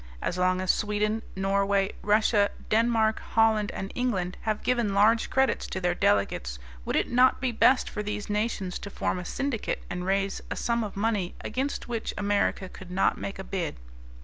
As 0.19 0.35
long 0.35 0.61
as 0.61 0.71
Sweden, 0.71 1.21
Norway, 1.35 1.91
Russia, 2.01 2.49
Denmark, 2.69 3.19
Holland, 3.19 3.69
and 3.69 3.91
England 3.93 4.35
have 4.41 4.63
given 4.63 4.95
large 4.95 5.29
credits 5.29 5.67
to 5.67 5.79
their 5.79 5.93
delegates, 5.93 6.57
would 6.85 6.95
it 6.95 7.11
not 7.11 7.39
be 7.39 7.51
best 7.51 7.87
for 7.87 8.01
these 8.01 8.27
nations 8.27 8.79
to 8.79 8.89
form 8.89 9.19
a 9.19 9.25
syndicate 9.25 9.83
and 9.91 10.03
raise 10.03 10.41
a 10.49 10.55
sum 10.55 10.83
of 10.83 10.97
money 10.97 11.35
against 11.41 11.87
which 11.87 12.15
America 12.17 12.67
could 12.67 12.89
not 12.89 13.19
make 13.19 13.37
a 13.37 13.43
bid? 13.43 13.75